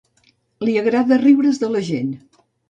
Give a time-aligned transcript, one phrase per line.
[0.69, 2.11] Li agrada riure's de la gent.